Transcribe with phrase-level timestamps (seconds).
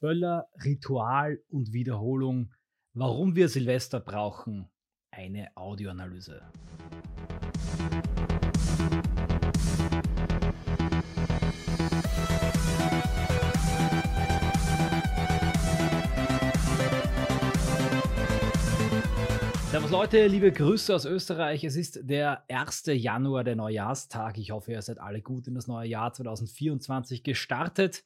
[0.00, 2.54] Böller, Ritual und Wiederholung.
[2.94, 4.70] Warum wir Silvester brauchen.
[5.10, 6.40] Eine Audioanalyse.
[19.70, 21.62] Servus Leute, liebe Grüße aus Österreich.
[21.62, 22.84] Es ist der 1.
[22.86, 24.38] Januar, der Neujahrstag.
[24.38, 28.02] Ich hoffe, ihr seid alle gut in das neue Jahr 2024 gestartet.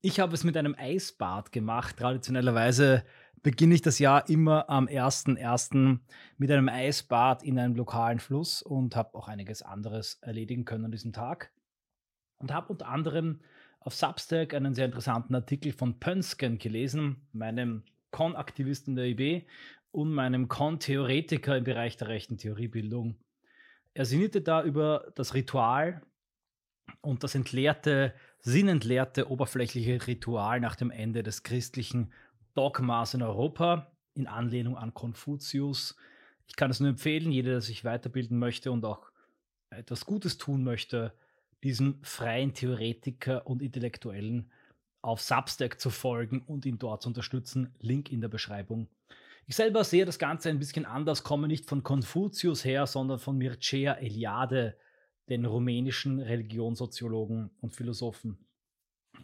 [0.00, 1.96] Ich habe es mit einem Eisbad gemacht.
[1.96, 3.02] Traditionellerweise
[3.42, 5.98] beginne ich das Jahr immer am 1.1.
[6.36, 10.92] mit einem Eisbad in einem lokalen Fluss und habe auch einiges anderes erledigen können an
[10.92, 11.50] diesem Tag.
[12.36, 13.40] Und habe unter anderem
[13.80, 19.46] auf Substack einen sehr interessanten Artikel von Pönsken gelesen, meinem Con-Aktivisten der IB
[19.90, 23.16] und meinem Con-Theoretiker im Bereich der rechten Theoriebildung.
[23.94, 26.02] Er sinnierte da über das Ritual
[27.00, 32.12] und das entleerte sinnentleerte oberflächliche Ritual nach dem Ende des christlichen
[32.54, 35.96] Dogmas in Europa, in Anlehnung an Konfuzius.
[36.46, 39.10] Ich kann es nur empfehlen, jeder, der sich weiterbilden möchte und auch
[39.70, 41.12] etwas Gutes tun möchte,
[41.62, 44.50] diesem freien Theoretiker und Intellektuellen
[45.02, 47.74] auf Substack zu folgen und ihn dort zu unterstützen.
[47.80, 48.88] Link in der Beschreibung.
[49.46, 53.38] Ich selber sehe das Ganze ein bisschen anders, komme nicht von Konfuzius her, sondern von
[53.38, 54.76] Mircea Eliade,
[55.28, 58.38] den rumänischen Religionssoziologen und Philosophen.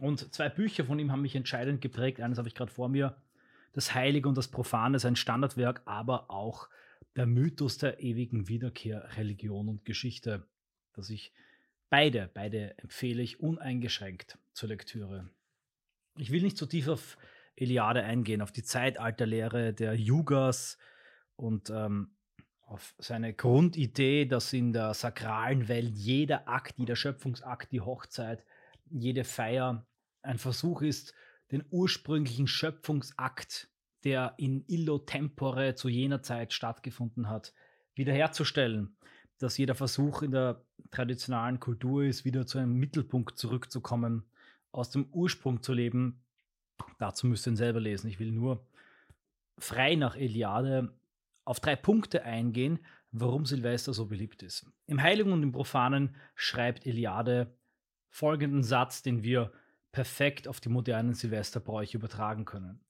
[0.00, 2.20] Und zwei Bücher von ihm haben mich entscheidend geprägt.
[2.20, 3.16] Eines habe ich gerade vor mir.
[3.72, 6.68] Das Heilige und das Profane, sein Standardwerk, aber auch
[7.16, 10.46] der Mythos der ewigen Wiederkehr, Religion und Geschichte,
[10.92, 11.32] dass ich
[11.90, 15.30] beide, beide empfehle ich uneingeschränkt zur Lektüre.
[16.16, 17.18] Ich will nicht so tief auf
[17.56, 20.78] Eliade eingehen, auf die Zeitalterlehre der Yugas
[21.36, 22.16] und ähm,
[22.66, 28.44] auf seine Grundidee, dass in der sakralen Welt jeder Akt, jeder Schöpfungsakt, die Hochzeit,
[28.90, 29.86] jede Feier
[30.22, 31.14] ein Versuch ist,
[31.50, 33.68] den ursprünglichen Schöpfungsakt,
[34.04, 37.54] der in illo tempore zu jener Zeit stattgefunden hat,
[37.94, 38.96] wiederherzustellen.
[39.38, 44.24] Dass jeder Versuch in der traditionalen Kultur ist, wieder zu einem Mittelpunkt zurückzukommen,
[44.72, 46.22] aus dem Ursprung zu leben.
[46.98, 48.08] Dazu müsst ihr ihn selber lesen.
[48.08, 48.66] Ich will nur
[49.58, 50.92] frei nach Eliade
[51.44, 52.78] auf drei Punkte eingehen,
[53.12, 54.66] warum Silvester so beliebt ist.
[54.86, 57.56] Im Heiligen und im Profanen schreibt Eliade
[58.08, 59.52] folgenden Satz, den wir
[59.92, 62.80] perfekt auf die modernen Silvesterbräuche übertragen können.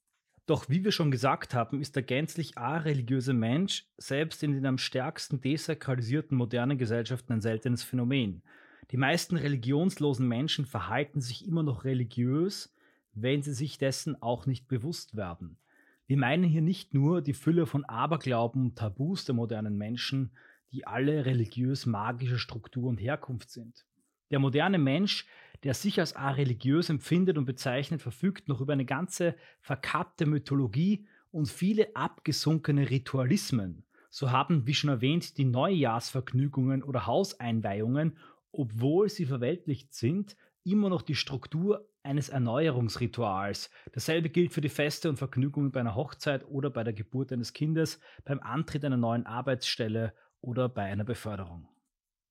[0.47, 4.76] Doch wie wir schon gesagt haben, ist der gänzlich areligiöse Mensch selbst in den am
[4.76, 8.42] stärksten desakralisierten modernen Gesellschaften ein seltenes Phänomen.
[8.91, 12.75] Die meisten religionslosen Menschen verhalten sich immer noch religiös,
[13.15, 15.56] wenn sie sich dessen auch nicht bewusst werden.
[16.06, 20.32] Wir meinen hier nicht nur die Fülle von Aberglauben und Tabus der modernen Menschen,
[20.70, 23.87] die alle religiös-magische Struktur und Herkunft sind.
[24.31, 25.26] Der moderne Mensch,
[25.62, 31.48] der sich als areligiös empfindet und bezeichnet, verfügt noch über eine ganze verkappte Mythologie und
[31.48, 33.84] viele abgesunkene Ritualismen.
[34.10, 38.19] So haben, wie schon erwähnt, die Neujahrsvergnügungen oder Hauseinweihungen,
[38.53, 43.71] obwohl sie verweltlicht sind, immer noch die Struktur eines Erneuerungsrituals.
[43.93, 47.53] Dasselbe gilt für die Feste und Vergnügungen bei einer Hochzeit oder bei der Geburt eines
[47.53, 51.69] Kindes, beim Antritt einer neuen Arbeitsstelle oder bei einer Beförderung.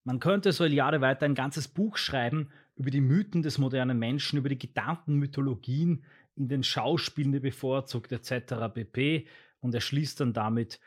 [0.04, 4.38] Man könnte so Eliade weiter ein ganzes Buch schreiben über die Mythen des modernen Menschen,
[4.38, 6.04] über die Gedankenmythologien
[6.36, 8.74] in den Schauspielen, bevorzugt etc.
[8.74, 9.28] pp.
[9.60, 10.80] Und er schließt dann damit,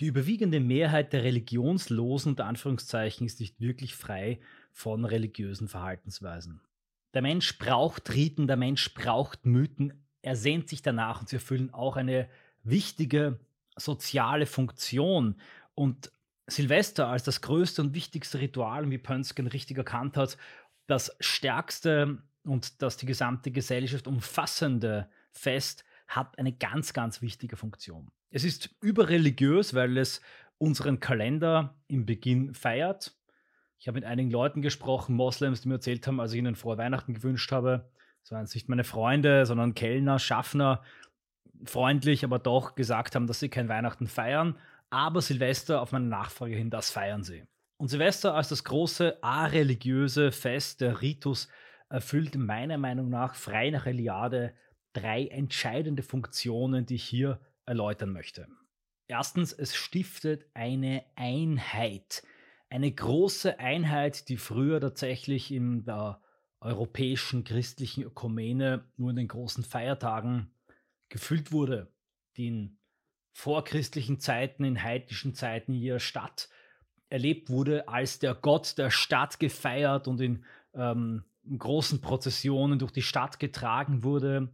[0.00, 4.38] die überwiegende Mehrheit der Religionslosen unter Anführungszeichen ist nicht wirklich frei
[4.78, 6.60] von religiösen Verhaltensweisen.
[7.12, 11.74] Der Mensch braucht Riten, der Mensch braucht Mythen, er sehnt sich danach und sie erfüllen
[11.74, 12.28] auch eine
[12.62, 13.40] wichtige
[13.76, 15.34] soziale Funktion.
[15.74, 16.12] Und
[16.46, 20.36] Silvester als das größte und wichtigste Ritual, wie Pönsken richtig erkannt hat,
[20.86, 28.12] das stärkste und das die gesamte Gesellschaft umfassende Fest hat eine ganz, ganz wichtige Funktion.
[28.30, 30.20] Es ist überreligiös, weil es
[30.58, 33.17] unseren Kalender im Beginn feiert.
[33.78, 36.78] Ich habe mit einigen Leuten gesprochen, Moslems, die mir erzählt haben, als ich ihnen frohe
[36.78, 37.88] Weihnachten gewünscht habe.
[38.22, 40.82] Das waren nicht meine Freunde, sondern Kellner, Schaffner,
[41.64, 44.56] freundlich, aber doch gesagt haben, dass sie kein Weihnachten feiern.
[44.90, 47.44] Aber Silvester auf meine Nachfrage hin, das feiern sie.
[47.76, 51.48] Und Silvester als das große areligiöse Fest, der Ritus,
[51.88, 54.54] erfüllt meiner Meinung nach frei nach Eliade
[54.92, 58.48] drei entscheidende Funktionen, die ich hier erläutern möchte.
[59.06, 62.22] Erstens, es stiftet eine Einheit
[62.70, 66.20] eine große Einheit, die früher tatsächlich in der
[66.60, 70.50] europäischen christlichen Ökumene nur in den großen Feiertagen
[71.08, 71.92] gefüllt wurde,
[72.36, 72.78] die in
[73.32, 76.48] vorchristlichen Zeiten, in heidnischen Zeiten ihrer Stadt
[77.08, 80.44] erlebt wurde, als der Gott der Stadt gefeiert und in,
[80.74, 84.52] ähm, in großen Prozessionen durch die Stadt getragen wurde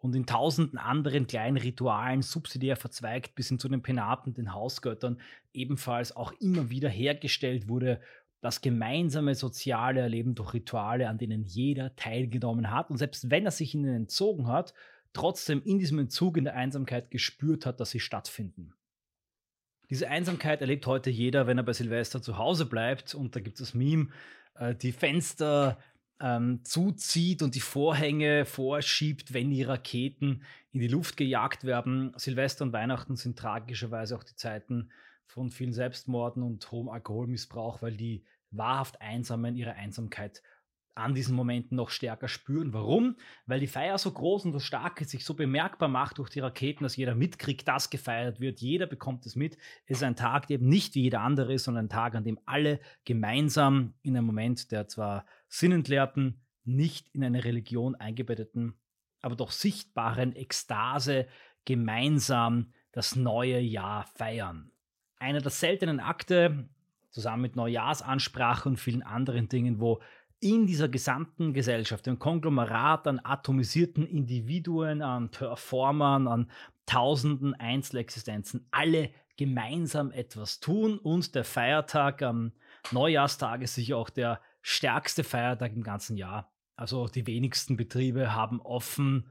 [0.00, 5.20] und in tausenden anderen kleinen Ritualen subsidiär verzweigt bis hin zu den Penaten, den Hausgöttern,
[5.52, 8.00] ebenfalls auch immer wieder hergestellt wurde,
[8.40, 13.50] das gemeinsame soziale Erleben durch Rituale, an denen jeder teilgenommen hat und selbst wenn er
[13.50, 14.72] sich ihnen entzogen hat,
[15.12, 18.72] trotzdem in diesem Entzug in der Einsamkeit gespürt hat, dass sie stattfinden.
[19.90, 23.60] Diese Einsamkeit erlebt heute jeder, wenn er bei Silvester zu Hause bleibt und da gibt
[23.60, 24.08] es das Meme,
[24.54, 25.78] äh, die Fenster
[26.20, 32.12] ähm, zuzieht und die Vorhänge vorschiebt, wenn die Raketen in die Luft gejagt werden.
[32.16, 34.90] Silvester und Weihnachten sind tragischerweise auch die Zeiten
[35.26, 40.42] von vielen Selbstmorden und hohem Alkoholmissbrauch, weil die wahrhaft Einsamen ihre Einsamkeit
[41.00, 42.72] an diesen Momenten noch stärker spüren.
[42.72, 43.16] Warum?
[43.46, 46.40] Weil die Feier so groß und so stark ist, sich so bemerkbar macht durch die
[46.40, 48.60] Raketen, dass jeder mitkriegt, dass gefeiert wird.
[48.60, 49.56] Jeder bekommt es mit.
[49.86, 52.24] Es ist ein Tag, der eben nicht wie jeder andere ist, sondern ein Tag, an
[52.24, 58.74] dem alle gemeinsam in einem Moment der zwar sinnentleerten, nicht in eine Religion eingebetteten,
[59.22, 61.26] aber doch sichtbaren Ekstase
[61.64, 64.70] gemeinsam das neue Jahr feiern.
[65.18, 66.68] Einer der seltenen Akte,
[67.10, 70.00] zusammen mit Neujahrsansprache und vielen anderen Dingen, wo
[70.40, 76.50] in dieser gesamten Gesellschaft, ein Konglomerat an atomisierten Individuen, an Performern, an
[76.86, 82.52] tausenden Einzelexistenzen, alle gemeinsam etwas tun und der Feiertag am
[82.90, 86.52] Neujahrstag ist sicher auch der stärkste Feiertag im ganzen Jahr.
[86.76, 89.30] Also die wenigsten Betriebe haben offen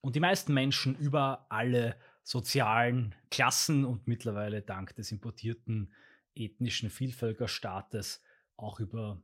[0.00, 5.92] und die meisten Menschen über alle sozialen Klassen und mittlerweile dank des importierten
[6.34, 8.22] ethnischen Vielvölkerstaates
[8.56, 9.20] auch über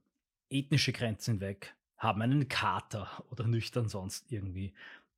[0.52, 4.72] ethnische Grenzen hinweg, haben einen Kater oder nüchtern sonst irgendwie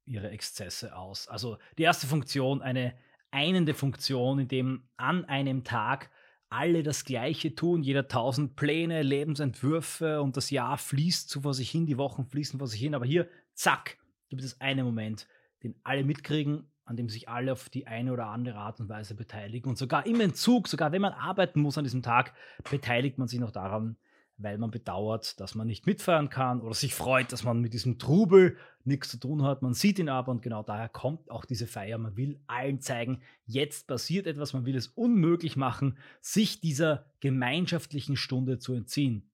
[0.06, 1.28] ihre Exzesse aus.
[1.28, 2.94] Also die erste Funktion, eine
[3.30, 6.10] einende Funktion, in dem an einem Tag
[6.50, 11.70] alle das Gleiche tun, jeder tausend Pläne, Lebensentwürfe und das Jahr fließt so vor sich
[11.70, 13.98] hin, die Wochen fließen vor sich hin, aber hier, zack,
[14.28, 15.26] gibt es einen Moment,
[15.64, 19.14] den alle mitkriegen, an dem sich alle auf die eine oder andere Art und Weise
[19.14, 22.34] beteiligen und sogar im Entzug, sogar wenn man arbeiten muss an diesem Tag,
[22.70, 23.96] beteiligt man sich noch daran,
[24.36, 27.98] weil man bedauert, dass man nicht mitfeiern kann oder sich freut, dass man mit diesem
[27.98, 29.62] Trubel nichts zu tun hat.
[29.62, 31.98] Man sieht ihn aber und genau daher kommt auch diese Feier.
[31.98, 38.16] Man will allen zeigen, jetzt passiert etwas, man will es unmöglich machen, sich dieser gemeinschaftlichen
[38.16, 39.30] Stunde zu entziehen.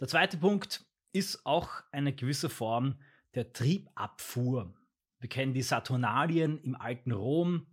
[0.00, 2.96] Der zweite Punkt ist auch eine gewisse Form
[3.34, 4.72] der Triebabfuhr.
[5.18, 7.66] Wir kennen die Saturnalien im alten Rom,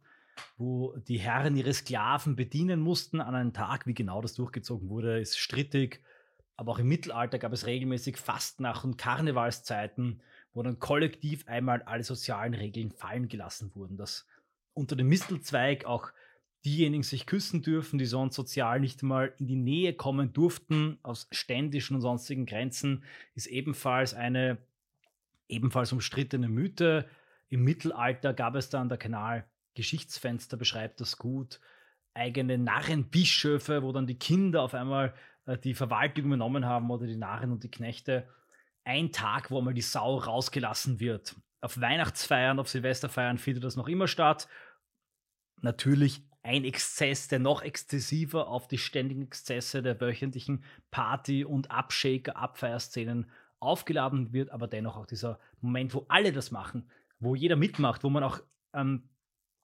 [0.58, 3.86] wo die Herren ihre Sklaven bedienen mussten an einem Tag.
[3.86, 6.02] Wie genau das durchgezogen wurde, ist strittig
[6.58, 10.22] aber auch im Mittelalter gab es regelmäßig Fastnacht- und Karnevalszeiten,
[10.54, 14.28] wo dann kollektiv einmal alle sozialen Regeln fallen gelassen wurden, dass
[14.74, 16.12] unter dem Mistelzweig auch
[16.64, 21.28] diejenigen sich küssen dürfen, die sonst sozial nicht mal in die Nähe kommen durften, aus
[21.32, 23.04] ständischen und sonstigen Grenzen,
[23.34, 24.60] ist ebenfalls eine
[25.48, 27.08] ebenfalls umstrittene Mythe.
[27.50, 31.60] Im Mittelalter gab es dann der Kanal Geschichtsfenster beschreibt das gut,
[32.14, 35.14] eigene Narrenbischöfe, wo dann die Kinder auf einmal
[35.64, 38.28] die Verwaltung übernommen haben oder die Narren und die Knechte,
[38.84, 41.36] ein Tag, wo mal die Sau rausgelassen wird.
[41.62, 44.48] Auf Weihnachtsfeiern, auf Silvesterfeiern findet das noch immer statt.
[45.62, 52.36] Natürlich ein Exzess, der noch exzessiver auf die ständigen Exzesse der wöchentlichen Party- und Abshaker,
[52.36, 53.30] Abfeierszenen
[53.60, 56.90] aufgeladen wird, aber dennoch auch dieser Moment, wo alle das machen,
[57.20, 58.40] wo jeder mitmacht, wo man auch
[58.74, 59.08] ähm,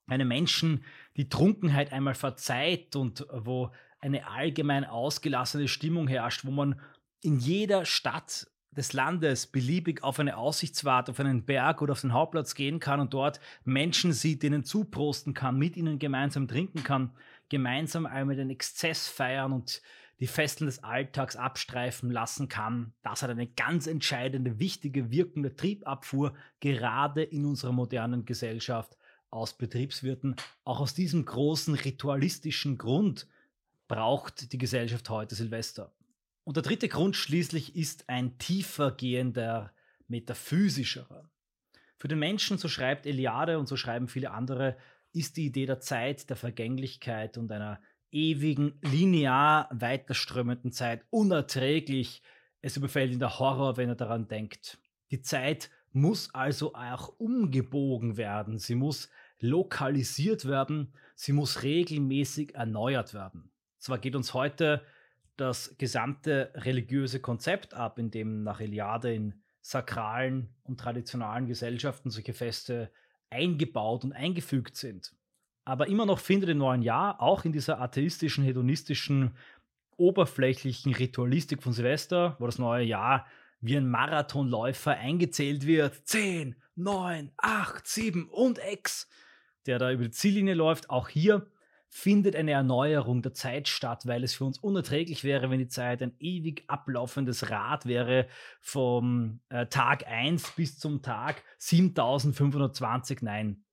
[0.05, 0.83] einem Menschen
[1.15, 6.79] die Trunkenheit einmal verzeiht und wo eine allgemein ausgelassene Stimmung herrscht, wo man
[7.21, 12.13] in jeder Stadt des Landes beliebig auf eine Aussichtswarte, auf einen Berg oder auf den
[12.13, 17.11] Hauptplatz gehen kann und dort Menschen sieht, denen zuprosten kann, mit ihnen gemeinsam trinken kann,
[17.49, 19.81] gemeinsam einmal den Exzess feiern und
[20.19, 22.93] die Fesseln des Alltags abstreifen lassen kann.
[23.03, 28.97] Das hat eine ganz entscheidende, wichtige Wirkung der Triebabfuhr, gerade in unserer modernen Gesellschaft
[29.29, 30.35] aus Betriebswirten.
[30.63, 33.27] Auch aus diesem großen ritualistischen Grund
[33.87, 35.93] braucht die Gesellschaft heute Silvester.
[36.43, 39.73] Und der dritte Grund schließlich ist ein tiefer gehender,
[40.07, 41.29] metaphysischerer.
[41.97, 44.77] Für den Menschen, so schreibt Eliade und so schreiben viele andere,
[45.13, 52.21] ist die Idee der Zeit, der Vergänglichkeit und einer ewigen, linear weiterströmenden Zeit unerträglich.
[52.61, 54.79] Es überfällt ihn der Horror, wenn er daran denkt.
[55.11, 58.59] Die Zeit muss also auch umgebogen werden.
[58.59, 60.93] Sie muss lokalisiert werden.
[61.15, 63.51] Sie muss regelmäßig erneuert werden.
[63.79, 64.81] Zwar geht uns heute
[65.35, 72.33] das gesamte religiöse Konzept ab, in dem nach Eliade in sakralen und traditionalen Gesellschaften solche
[72.33, 72.91] Feste
[73.29, 75.13] eingebaut und eingefügt sind.
[75.65, 79.35] Aber immer noch findet im neuen Jahr, auch in dieser atheistischen, hedonistischen,
[79.97, 83.27] oberflächlichen Ritualistik von Silvester, wo das neue Jahr
[83.59, 86.07] wie ein Marathonläufer eingezählt wird.
[86.07, 89.09] 10, 9, 8, 7 und X,
[89.65, 90.89] der da über die Ziellinie läuft.
[90.89, 91.47] Auch hier
[91.89, 96.01] findet eine Erneuerung der Zeit statt, weil es für uns unerträglich wäre, wenn die Zeit
[96.01, 98.27] ein ewig ablaufendes Rad wäre
[98.59, 103.21] vom äh, Tag 1 bis zum Tag 7520.
[103.21, 103.63] Nein,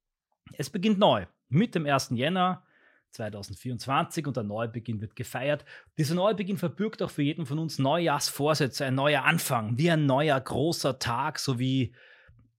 [0.56, 2.10] es beginnt neu mit dem 1.
[2.10, 2.62] Jänner
[3.10, 5.64] 2024 und der Neubeginn wird gefeiert.
[5.98, 10.40] Dieser Neubeginn verbirgt auch für jeden von uns Neujahrsvorsätze, ein neuer Anfang, wie ein neuer
[10.40, 11.94] großer Tag, so wie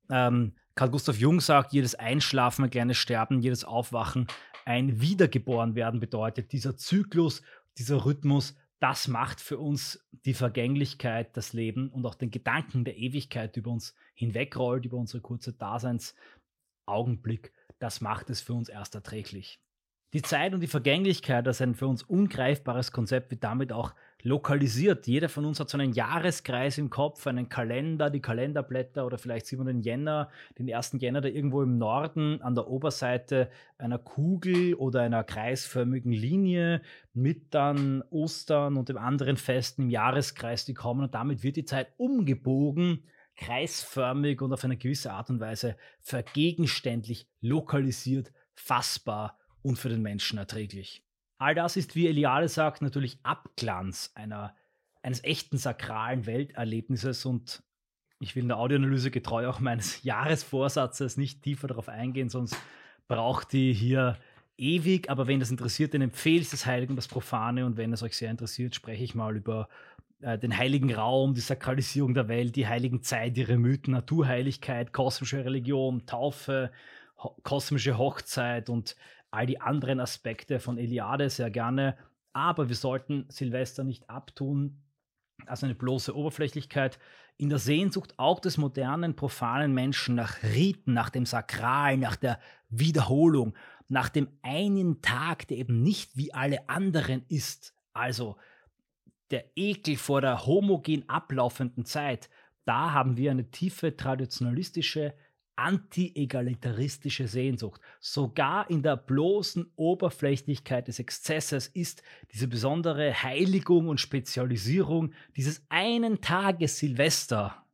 [0.09, 4.27] ähm, Karl Gustav Jung sagt, jedes Einschlafen ein kleines Sterben, jedes Aufwachen
[4.65, 6.51] ein Wiedergeborenwerden bedeutet.
[6.51, 7.41] Dieser Zyklus,
[7.77, 12.97] dieser Rhythmus, das macht für uns die Vergänglichkeit, das Leben und auch den Gedanken der
[12.97, 17.53] Ewigkeit über uns hinwegrollt, über unsere kurze Daseinsaugenblick.
[17.79, 19.59] Das macht es für uns erst erträglich.
[20.13, 23.93] Die Zeit und die Vergänglichkeit als ein für uns ungreifbares Konzept wird damit auch
[24.25, 25.05] lokalisiert.
[25.05, 29.45] Jeder von uns hat so einen Jahreskreis im Kopf, einen Kalender, die Kalenderblätter oder vielleicht
[29.45, 33.99] sieht man den Jänner, den ersten Jänner, der irgendwo im Norden an der Oberseite einer
[33.99, 36.81] Kugel oder einer kreisförmigen Linie
[37.13, 41.65] mit dann Ostern und dem anderen Festen im Jahreskreis, die kommen und damit wird die
[41.65, 43.03] Zeit umgebogen
[43.35, 50.39] kreisförmig und auf eine gewisse Art und Weise vergegenständlich, lokalisiert, fassbar und für den Menschen
[50.39, 51.04] erträglich.
[51.37, 54.55] All das ist, wie Eliade sagt, natürlich Abglanz einer,
[55.01, 57.63] eines echten sakralen Welterlebnisses und
[58.19, 62.57] ich will in der Audioanalyse getreu auch meines Jahresvorsatzes nicht tiefer darauf eingehen, sonst
[63.07, 64.17] braucht die hier
[64.57, 65.09] ewig.
[65.09, 67.65] Aber wenn das interessiert, dann empfehle ich das Heilige und das Profane.
[67.65, 69.67] Und wenn es euch sehr interessiert, spreche ich mal über
[70.21, 75.43] äh, den heiligen Raum, die Sakralisierung der Welt, die heiligen Zeit, ihre Mythen, Naturheiligkeit, kosmische
[75.43, 76.71] Religion, Taufe,
[77.21, 78.95] ho kosmische Hochzeit und
[79.35, 81.97] all die anderen Aspekte von Eliade sehr gerne.
[82.33, 84.81] Aber wir sollten Silvester nicht abtun
[85.45, 86.99] als eine bloße Oberflächlichkeit.
[87.37, 92.39] In der Sehnsucht auch des modernen, profanen Menschen nach Riten, nach dem Sakral, nach der
[92.69, 93.55] Wiederholung,
[93.87, 97.73] nach dem einen Tag, der eben nicht wie alle anderen ist.
[97.93, 98.37] Also
[99.31, 102.29] der Ekel vor der homogen ablaufenden Zeit.
[102.63, 105.13] Da haben wir eine tiefe traditionalistische
[105.55, 107.81] anti-egalitaristische Sehnsucht.
[107.99, 116.21] Sogar in der bloßen Oberflächlichkeit des Exzesses ist diese besondere Heiligung und Spezialisierung dieses einen
[116.21, 117.65] Tages Silvester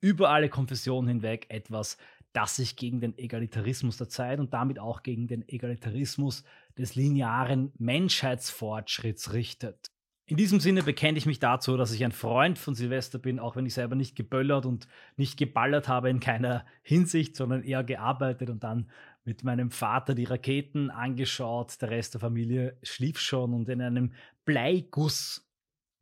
[0.00, 1.96] über alle Konfessionen hinweg etwas,
[2.32, 6.44] das sich gegen den Egalitarismus der Zeit und damit auch gegen den Egalitarismus
[6.76, 9.90] des linearen Menschheitsfortschritts richtet.
[10.28, 13.56] In diesem Sinne bekenne ich mich dazu, dass ich ein Freund von Silvester bin, auch
[13.56, 18.50] wenn ich selber nicht geböllert und nicht geballert habe in keiner Hinsicht, sondern eher gearbeitet
[18.50, 18.90] und dann
[19.24, 21.80] mit meinem Vater die Raketen angeschaut.
[21.80, 24.12] Der Rest der Familie schlief schon und in einem
[24.44, 25.48] Bleiguss,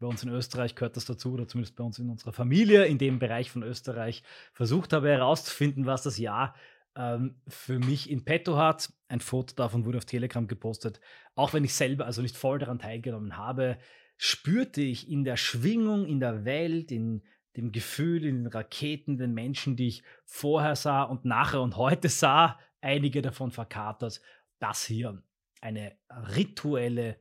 [0.01, 2.99] bei uns in Österreich gehört das dazu, oder zumindest bei uns in unserer Familie, in
[2.99, 6.57] dem Bereich von Österreich, versucht habe herauszufinden, was das Jahr
[6.97, 8.93] ähm, für mich in petto hat.
[9.07, 11.01] Ein Foto davon wurde auf Telegram gepostet,
[11.37, 13.79] auch wenn ich selber also nicht voll daran teilgenommen habe
[14.17, 17.23] spürte ich in der Schwingung, in der Welt, in
[17.57, 22.09] dem Gefühl, in den Raketen, den Menschen, die ich vorher sah und nachher und heute
[22.09, 24.21] sah, einige davon verkatert,
[24.59, 25.23] dass hier
[25.61, 25.97] eine
[26.37, 27.19] rituelle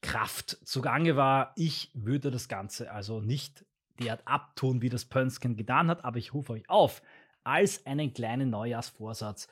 [0.00, 1.52] Kraft zugange war.
[1.56, 3.64] Ich würde das Ganze also nicht
[3.98, 7.02] derart abtun, wie das Pönsken getan hat, aber ich rufe euch auf,
[7.42, 9.48] als einen kleinen Neujahrsvorsatz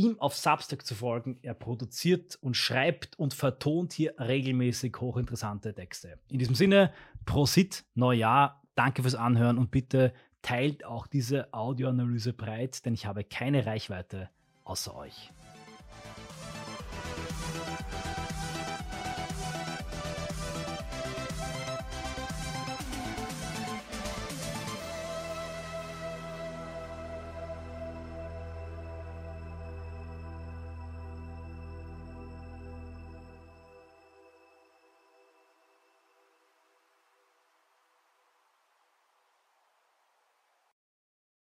[0.00, 1.38] ihm auf Substack zu folgen.
[1.42, 6.18] Er produziert und schreibt und vertont hier regelmäßig hochinteressante Texte.
[6.28, 6.92] In diesem Sinne,
[7.26, 13.24] Prosit, Neujahr, danke fürs Anhören und bitte teilt auch diese Audioanalyse breit, denn ich habe
[13.24, 14.30] keine Reichweite
[14.64, 15.32] außer euch.